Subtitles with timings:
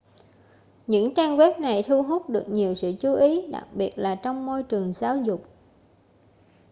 [0.87, 4.45] những trang web này thu hút được nhiều sự chú ý đặc biệt là trong
[4.45, 5.45] môi trường giáo dục